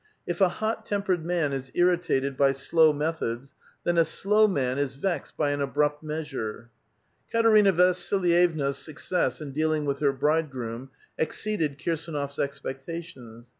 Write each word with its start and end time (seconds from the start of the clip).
If 0.25 0.41
a 0.41 0.49
hot 0.49 0.83
tempered 0.83 1.23
man 1.23 1.53
is 1.53 1.69
irritated 1.75 2.35
by 2.35 2.53
slow 2.53 2.91
methods, 2.91 3.53
then 3.83 3.99
a 3.99 4.03
slow 4.03 4.47
man 4.47 4.79
is 4.79 4.95
vexed 4.95 5.37
by 5.37 5.51
an 5.51 5.61
abrupt 5.61 6.01
measure. 6.01 6.71
Katerina 7.31 7.71
Vasllyevna's 7.71 8.79
success 8.79 9.39
in 9.41 9.51
dealing 9.51 9.85
with 9.85 9.99
her" 9.99 10.11
bride 10.21 10.49
groom" 10.49 10.89
exceeded 11.19 11.77
Kirs^nof 11.77 12.29
s 12.31 12.39
expectations. 12.39 13.49